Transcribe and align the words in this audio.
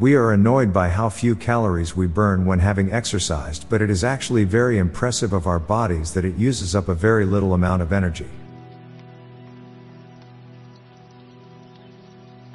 We 0.00 0.14
are 0.14 0.32
annoyed 0.32 0.72
by 0.72 0.88
how 0.88 1.10
few 1.10 1.36
calories 1.36 1.94
we 1.94 2.06
burn 2.06 2.46
when 2.46 2.60
having 2.60 2.90
exercised, 2.90 3.66
but 3.68 3.82
it 3.82 3.90
is 3.90 4.02
actually 4.02 4.44
very 4.44 4.78
impressive 4.78 5.34
of 5.34 5.46
our 5.46 5.58
bodies 5.58 6.14
that 6.14 6.24
it 6.24 6.36
uses 6.36 6.74
up 6.74 6.88
a 6.88 6.94
very 6.94 7.26
little 7.26 7.52
amount 7.52 7.82
of 7.82 7.92
energy. 7.92 8.30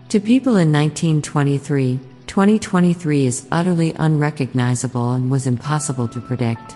To 0.09 0.20
people 0.20 0.58
in 0.58 0.73
1923, 0.73 1.99
2023 2.26 3.26
is 3.27 3.48
utterly 3.52 3.93
unrecognizable 3.99 5.13
and 5.13 5.30
was 5.30 5.46
impossible 5.46 6.07
to 6.07 6.20
predict. 6.20 6.76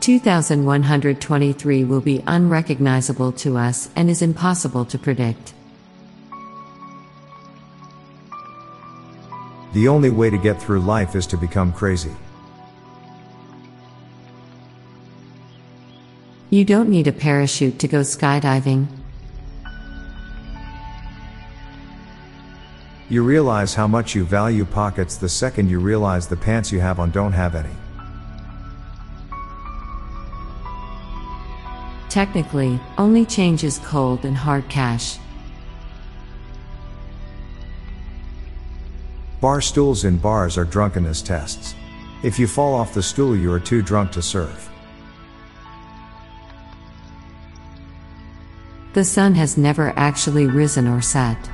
2123 0.00 1.84
will 1.84 2.02
be 2.02 2.22
unrecognizable 2.26 3.32
to 3.32 3.56
us 3.56 3.88
and 3.96 4.10
is 4.10 4.20
impossible 4.20 4.84
to 4.84 4.98
predict. 4.98 5.54
The 9.72 9.88
only 9.88 10.10
way 10.10 10.28
to 10.28 10.36
get 10.36 10.60
through 10.60 10.80
life 10.80 11.16
is 11.16 11.26
to 11.28 11.36
become 11.36 11.72
crazy. 11.72 12.14
You 16.50 16.66
don't 16.66 16.90
need 16.90 17.06
a 17.06 17.12
parachute 17.12 17.78
to 17.78 17.88
go 17.88 18.00
skydiving. 18.00 18.86
You 23.08 23.22
realize 23.22 23.74
how 23.74 23.86
much 23.86 24.14
you 24.14 24.24
value 24.24 24.66
pockets 24.66 25.16
the 25.16 25.28
second 25.28 25.70
you 25.70 25.80
realize 25.80 26.28
the 26.28 26.36
pants 26.36 26.70
you 26.70 26.80
have 26.80 27.00
on 27.00 27.10
don't 27.10 27.32
have 27.32 27.54
any. 27.54 27.74
Technically, 32.10 32.78
only 32.98 33.24
change 33.24 33.64
is 33.64 33.78
cold 33.78 34.26
and 34.26 34.36
hard 34.36 34.68
cash. 34.68 35.18
Bar 39.42 39.60
stools 39.60 40.04
in 40.04 40.18
bars 40.18 40.56
are 40.56 40.64
drunkenness 40.64 41.20
tests. 41.20 41.74
If 42.22 42.38
you 42.38 42.46
fall 42.46 42.74
off 42.74 42.94
the 42.94 43.02
stool, 43.02 43.36
you 43.36 43.52
are 43.52 43.58
too 43.58 43.82
drunk 43.82 44.12
to 44.12 44.22
serve. 44.22 44.70
The 48.92 49.02
sun 49.02 49.34
has 49.34 49.58
never 49.58 49.92
actually 49.96 50.46
risen 50.46 50.86
or 50.86 51.02
set. 51.02 51.50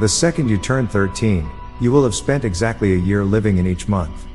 The 0.00 0.08
second 0.08 0.50
you 0.50 0.58
turn 0.58 0.86
13, 0.86 1.50
you 1.80 1.90
will 1.92 2.04
have 2.04 2.14
spent 2.14 2.44
exactly 2.44 2.92
a 2.92 2.98
year 2.98 3.24
living 3.24 3.56
in 3.56 3.66
each 3.66 3.88
month. 3.88 4.26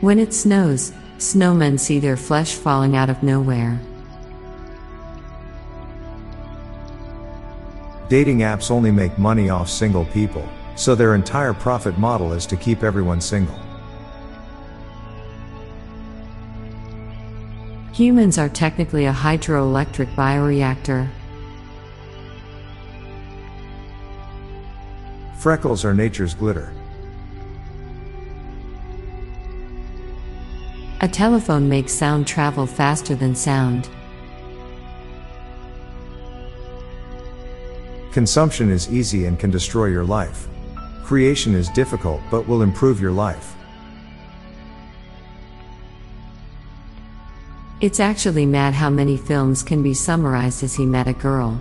When 0.00 0.18
it 0.18 0.32
snows, 0.32 0.92
snowmen 1.18 1.78
see 1.78 1.98
their 1.98 2.16
flesh 2.16 2.54
falling 2.54 2.96
out 2.96 3.10
of 3.10 3.22
nowhere. 3.22 3.78
Dating 8.10 8.38
apps 8.38 8.72
only 8.72 8.90
make 8.90 9.16
money 9.18 9.50
off 9.50 9.70
single 9.70 10.04
people, 10.06 10.46
so 10.74 10.96
their 10.96 11.14
entire 11.14 11.54
profit 11.54 11.96
model 11.96 12.32
is 12.32 12.44
to 12.46 12.56
keep 12.56 12.82
everyone 12.82 13.20
single. 13.20 13.56
Humans 17.92 18.36
are 18.36 18.48
technically 18.48 19.04
a 19.04 19.12
hydroelectric 19.12 20.12
bioreactor. 20.16 21.08
Freckles 25.38 25.84
are 25.84 25.94
nature's 25.94 26.34
glitter. 26.34 26.72
A 31.00 31.06
telephone 31.06 31.68
makes 31.68 31.92
sound 31.92 32.26
travel 32.26 32.66
faster 32.66 33.14
than 33.14 33.36
sound. 33.36 33.88
Consumption 38.12 38.70
is 38.70 38.92
easy 38.92 39.26
and 39.26 39.38
can 39.38 39.50
destroy 39.50 39.86
your 39.86 40.04
life. 40.04 40.48
Creation 41.04 41.54
is 41.54 41.68
difficult 41.70 42.20
but 42.30 42.46
will 42.48 42.62
improve 42.62 43.00
your 43.00 43.12
life. 43.12 43.54
It's 47.80 48.00
actually 48.00 48.46
mad 48.46 48.74
how 48.74 48.90
many 48.90 49.16
films 49.16 49.62
can 49.62 49.82
be 49.82 49.94
summarized 49.94 50.62
as 50.62 50.74
he 50.74 50.84
met 50.84 51.06
a 51.06 51.12
girl. 51.12 51.60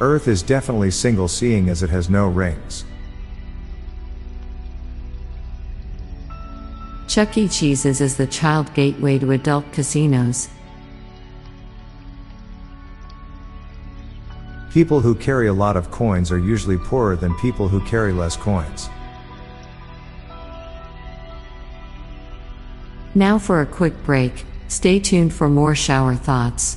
Earth 0.00 0.28
is 0.28 0.42
definitely 0.42 0.90
single 0.92 1.28
seeing 1.28 1.68
as 1.68 1.82
it 1.82 1.90
has 1.90 2.08
no 2.08 2.28
rings. 2.28 2.84
Chuck 7.06 7.36
E. 7.36 7.48
Cheese's 7.48 8.00
is 8.00 8.16
the 8.16 8.26
child 8.26 8.72
gateway 8.72 9.18
to 9.18 9.32
adult 9.32 9.70
casinos. 9.72 10.48
People 14.70 15.00
who 15.00 15.16
carry 15.16 15.48
a 15.48 15.52
lot 15.52 15.76
of 15.76 15.90
coins 15.90 16.30
are 16.30 16.38
usually 16.38 16.78
poorer 16.78 17.16
than 17.16 17.34
people 17.38 17.66
who 17.66 17.80
carry 17.80 18.12
less 18.12 18.36
coins. 18.36 18.88
Now 23.16 23.36
for 23.38 23.60
a 23.60 23.66
quick 23.66 24.00
break. 24.04 24.44
Stay 24.68 25.00
tuned 25.00 25.34
for 25.34 25.48
more 25.48 25.74
shower 25.74 26.14
thoughts. 26.14 26.76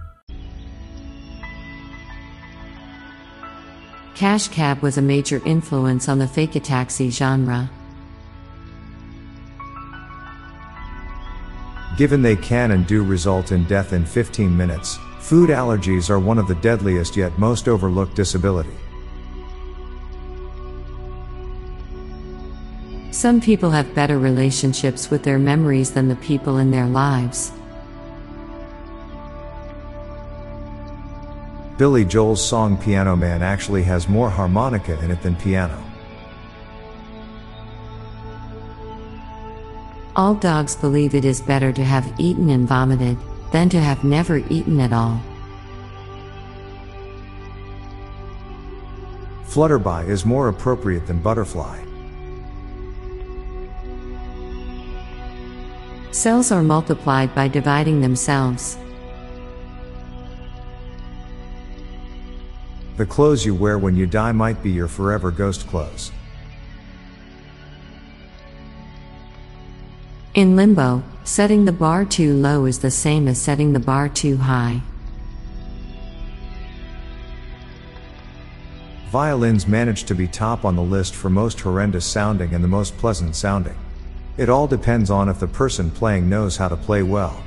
Cash 4.21 4.49
Cab 4.49 4.83
was 4.83 4.99
a 4.99 5.01
major 5.01 5.41
influence 5.45 6.07
on 6.07 6.19
the 6.19 6.27
fake 6.27 6.55
a 6.55 6.59
taxi 6.59 7.09
genre. 7.09 7.67
Given 11.97 12.21
they 12.21 12.35
can 12.35 12.69
and 12.69 12.85
do 12.85 13.03
result 13.03 13.51
in 13.51 13.63
death 13.63 13.93
in 13.93 14.05
15 14.05 14.55
minutes, 14.55 14.99
food 15.21 15.49
allergies 15.49 16.11
are 16.11 16.19
one 16.19 16.37
of 16.37 16.47
the 16.47 16.53
deadliest 16.53 17.17
yet 17.17 17.35
most 17.39 17.67
overlooked 17.67 18.13
disability. 18.13 18.77
Some 23.09 23.41
people 23.41 23.71
have 23.71 23.95
better 23.95 24.19
relationships 24.19 25.09
with 25.09 25.23
their 25.23 25.39
memories 25.39 25.89
than 25.89 26.07
the 26.07 26.15
people 26.17 26.59
in 26.59 26.69
their 26.69 26.85
lives. 26.85 27.53
Billy 31.81 32.05
Joel's 32.05 32.47
song 32.47 32.77
Piano 32.77 33.15
Man 33.15 33.41
actually 33.41 33.81
has 33.81 34.07
more 34.07 34.29
harmonica 34.29 35.03
in 35.03 35.09
it 35.09 35.19
than 35.23 35.35
piano. 35.35 35.83
All 40.15 40.35
dogs 40.35 40.75
believe 40.75 41.15
it 41.15 41.25
is 41.25 41.41
better 41.41 41.71
to 41.71 41.83
have 41.83 42.13
eaten 42.19 42.51
and 42.51 42.67
vomited 42.67 43.17
than 43.51 43.67
to 43.69 43.79
have 43.79 44.03
never 44.03 44.37
eaten 44.51 44.79
at 44.79 44.93
all. 44.93 45.19
Flutterby 49.45 50.07
is 50.07 50.23
more 50.23 50.49
appropriate 50.49 51.07
than 51.07 51.17
butterfly. 51.17 51.83
Cells 56.11 56.51
are 56.51 56.61
multiplied 56.61 57.33
by 57.33 57.47
dividing 57.47 58.01
themselves. 58.01 58.77
The 63.01 63.07
clothes 63.07 63.43
you 63.43 63.55
wear 63.55 63.79
when 63.79 63.95
you 63.95 64.05
die 64.05 64.31
might 64.31 64.61
be 64.61 64.69
your 64.69 64.87
forever 64.87 65.31
ghost 65.31 65.65
clothes. 65.65 66.11
In 70.35 70.55
limbo, 70.55 71.01
Setting 71.23 71.65
the 71.65 71.71
bar 71.71 72.05
too 72.05 72.35
low 72.35 72.65
is 72.65 72.77
the 72.77 72.91
same 72.91 73.27
as 73.27 73.41
setting 73.41 73.73
the 73.73 73.79
bar 73.79 74.07
too 74.07 74.37
high. 74.37 74.83
Violins 79.09 79.67
manage 79.67 80.03
to 80.03 80.13
be 80.13 80.27
top 80.27 80.63
on 80.63 80.75
the 80.75 80.83
list 80.83 81.15
for 81.15 81.31
most 81.31 81.59
horrendous 81.59 82.05
sounding 82.05 82.53
and 82.53 82.63
the 82.63 82.67
most 82.67 82.95
pleasant 82.97 83.35
sounding. 83.35 83.77
It 84.37 84.47
all 84.47 84.67
depends 84.67 85.09
on 85.09 85.27
if 85.27 85.39
the 85.39 85.47
person 85.47 85.89
playing 85.89 86.29
knows 86.29 86.57
how 86.57 86.67
to 86.67 86.77
play 86.77 87.01
well. 87.01 87.41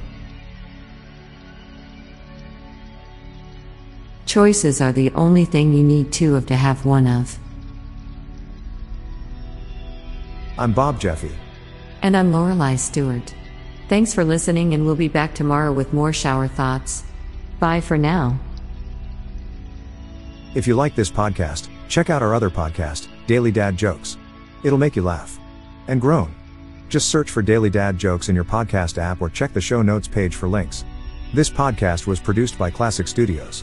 Choices 4.35 4.81
are 4.81 4.91
the 4.91 5.13
only 5.13 5.45
thing 5.45 5.73
you 5.73 5.85
need 5.85 6.13
two 6.13 6.35
of 6.35 6.47
to 6.47 6.57
have 6.57 6.85
one 6.85 7.07
of. 7.07 7.39
I'm 10.59 10.73
Bob 10.73 10.99
Jeffy. 10.99 11.31
And 12.03 12.17
I'm 12.17 12.33
Lorelei 12.33 12.75
Stewart. 12.75 13.33
Thanks 13.89 14.13
for 14.13 14.25
listening, 14.25 14.75
and 14.75 14.85
we'll 14.85 14.97
be 14.97 15.07
back 15.07 15.37
tomorrow 15.37 15.73
with 15.73 15.93
more 15.93 16.13
shower 16.13 16.49
thoughts. 16.49 17.05
Bye 17.61 17.81
for 17.81 17.97
now. 17.97 18.37
If 20.57 20.67
you 20.67 20.75
like 20.75 20.97
this 20.97 21.13
podcast, 21.13 21.69
check 21.87 22.11
out 22.11 22.21
our 22.21 22.35
other 22.35 22.51
podcast, 22.51 23.07
Daily 23.29 23.53
Dad 23.53 23.77
Jokes. 23.77 24.17
It'll 24.65 24.79
make 24.79 24.97
you 24.97 25.03
laugh 25.03 25.39
and 25.87 26.01
groan. 26.01 26.35
Just 26.89 27.09
search 27.09 27.31
for 27.31 27.41
Daily 27.41 27.71
Dad 27.71 27.99
Jokes 27.99 28.29
in 28.29 28.35
your 28.35 28.43
podcast 28.43 28.99
app 28.99 29.23
or 29.23 29.31
check 29.31 29.53
the 29.53 29.61
show 29.61 29.81
notes 29.81 30.09
page 30.09 30.35
for 30.35 30.49
links. 30.49 30.85
This 31.33 31.51
podcast 31.51 32.09
was 32.09 32.19
produced 32.19 32.59
by 32.59 32.73
Klassic 32.73 33.07
Studios. 33.07 33.63